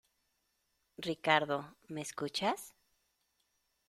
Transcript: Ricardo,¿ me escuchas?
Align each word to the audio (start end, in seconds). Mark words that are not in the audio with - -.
Ricardo,¿ 0.97 1.75
me 1.87 2.01
escuchas? 2.01 2.73